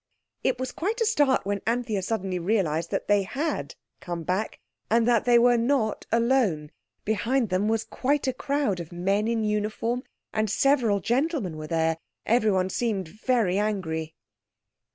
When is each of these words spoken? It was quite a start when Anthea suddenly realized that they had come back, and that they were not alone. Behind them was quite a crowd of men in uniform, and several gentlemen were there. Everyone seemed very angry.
It 0.43 0.59
was 0.59 0.71
quite 0.71 0.99
a 0.99 1.05
start 1.05 1.45
when 1.45 1.61
Anthea 1.67 2.01
suddenly 2.01 2.39
realized 2.39 2.89
that 2.89 3.07
they 3.07 3.21
had 3.21 3.75
come 3.99 4.23
back, 4.23 4.59
and 4.89 5.07
that 5.07 5.25
they 5.25 5.37
were 5.37 5.57
not 5.59 6.07
alone. 6.11 6.71
Behind 7.05 7.49
them 7.49 7.67
was 7.67 7.83
quite 7.83 8.25
a 8.25 8.33
crowd 8.33 8.79
of 8.79 8.91
men 8.91 9.27
in 9.27 9.43
uniform, 9.43 10.01
and 10.33 10.49
several 10.49 11.01
gentlemen 11.01 11.55
were 11.55 11.67
there. 11.67 11.99
Everyone 12.25 12.71
seemed 12.71 13.09
very 13.09 13.59
angry. 13.59 14.15